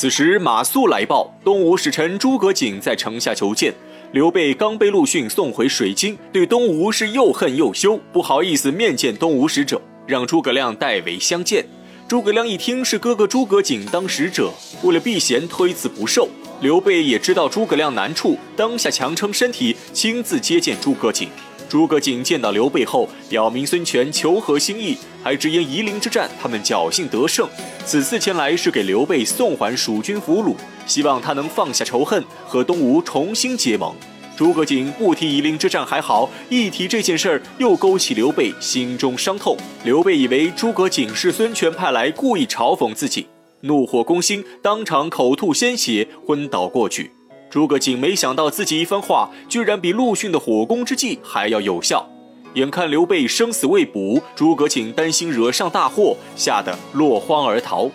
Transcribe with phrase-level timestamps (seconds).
[0.00, 3.74] 此时马谡来报，东吴使臣诸葛瑾在城下求见。
[4.12, 11.66] 刘备刚被陆逊送回水津，对东吴是又恨又羞，不好意思面见东吴使者，让诸葛亮代为相见。
[12.06, 14.52] 诸葛亮一听是哥哥诸葛瑾当使者，
[14.84, 16.28] 为了避嫌，推辞不受。
[16.60, 21.28] 刘备也知道诸葛亮难处，当下强撑身体，亲自接见诸葛瑾。
[21.68, 27.46] 诸葛瑾见到刘备后，表明孙权求和心意，还直言夷陵之战他们侥幸得胜，
[27.84, 30.56] 此次前来是给刘备送还蜀军俘虏，
[30.86, 33.94] 希望他能放下仇恨，和东吴重新结盟。
[34.34, 39.56] 诸葛瑾不提夷陵之战还好，一提这件事儿，又勾起刘备心中伤痛。
[39.84, 43.26] 刘备以为诸葛瑾是孙权派来，故意嘲讽自己，
[43.62, 47.10] 怒火攻心，当场口吐鲜血，昏倒过去。
[47.50, 52.08] 诸葛瑾没想到自己一番话，居然比陆逊的火攻之计还要有效。
[52.54, 57.90] 眼看刘备生死未卜，诸葛瑾担心惹上大祸，吓得落荒而逃。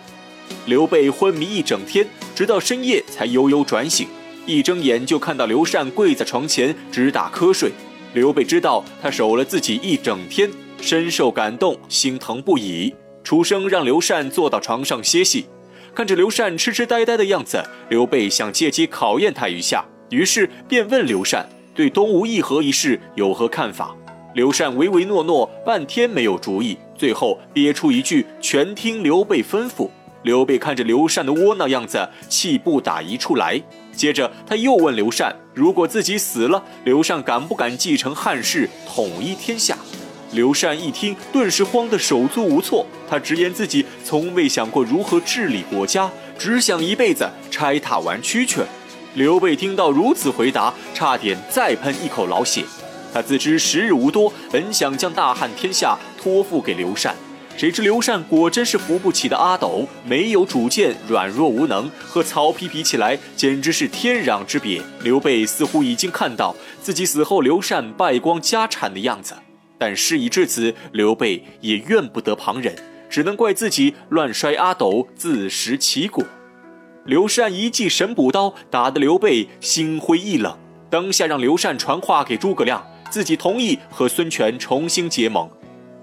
[0.66, 4.08] 刘备昏迷一整天，直到深夜才悠悠转醒。
[4.46, 7.70] 一睁眼就看到刘禅跪在床前直打瞌睡。
[8.12, 10.50] 刘备知道他守了自己一整天，
[10.80, 15.46] 深受感动，心疼不已，出声让刘禅坐到床上歇息。
[15.94, 23.94] 看着刘禅痴痴呆呆的样子，刘备想借机考验他一下，于是便问刘禅对东吴议和一事有何看法。
[24.34, 29.88] 刘禅唯唯诺诺，半天没有主意，最后憋出一句“全听刘备吩咐”。
[30.24, 33.62] 刘备看着刘禅的窝囊样子，气不打一处来。
[33.92, 39.78] 接着他又问刘禅，如果自己死了，刘禅敢不敢继承汉室，统一天下？
[40.34, 42.84] 刘禅一听，顿时慌得手足无措。
[43.08, 48.62] 他直言自己从未想过如何治理国家，只想一辈子拆塔玩蛐蛐。
[49.14, 52.64] 刘备听到如此回答，差点再喷一口老血。
[53.12, 57.14] 他自知时日无多，本想将大汉天下托付给刘禅，
[57.56, 64.82] 谁知刘禅果真是扶不起的阿斗，没有主见，软弱无能，和曹丕比起来，简直是天壤之别。
[65.04, 69.36] 刘备似乎已经看到自己死后刘禅败光家产的样子。
[69.78, 72.74] 但事已至此，刘备也怨不得旁人，
[73.10, 76.24] 只能怪自己乱摔阿斗，自食其果。
[77.04, 80.56] 刘禅一记神补刀，打得刘备心灰意冷，
[80.88, 85.48] 当下让刘禅传话给诸葛亮，自己同意和孙权重新结盟。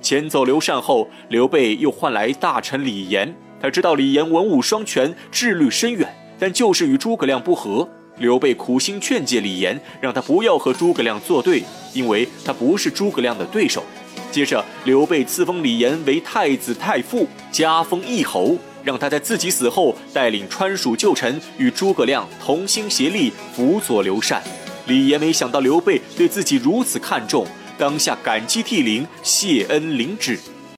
[0.01, 3.35] 遣走刘禅后，刘备又换来大臣李严。
[3.59, 7.88] 他知道李严文武双全，智虑深远，但就是与诸葛亮不和。
[8.22, 13.84] 刘备苦心劝诫李严，让他不要和诸葛亮作对，因为他不是诸葛亮的对手。
[14.32, 24.42] 接着，刘备赐封李严为太子太傅，加封义侯，让他在自己死后带领川蜀旧臣与诸葛亮同心协力辅佐刘禅。
[24.86, 27.46] 李严没想到刘备对自己如此看重，
[27.78, 30.40] 当下感激涕零，谢恩领旨。